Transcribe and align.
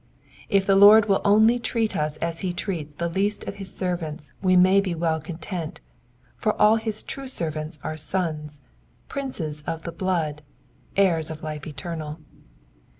If 0.49 0.65
the 0.65 0.75
Lord 0.75 1.05
will 1.07 1.21
only 1.23 1.59
treat 1.59 1.95
us 1.95 2.17
as 2.17 2.41
ho 2.41 2.51
treats 2.53 2.93
the 2.93 3.07
least 3.07 3.43
of 3.43 3.57
his 3.61 3.71
servants 3.71 4.33
we 4.41 4.55
may 4.55 4.81
be 4.81 4.95
well 4.95 5.21
content, 5.21 5.79
for 6.35 6.59
all 6.59 6.77
his 6.77 7.03
tiue 7.03 7.29
servants 7.29 7.77
are 7.83 7.97
sons, 7.97 8.61
princes 9.07 9.61
of 9.67 9.83
the 9.83 9.91
blood, 9.91 10.41
heirs 10.97 11.29
of 11.29 11.43
life 11.43 11.67
eternal. 11.67 12.19